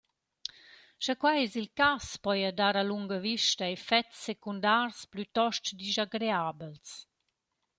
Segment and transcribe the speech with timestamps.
[1.03, 6.89] Scha quai es il cas, poja dar a lunga vista effets secundars plütöst dischagreabels.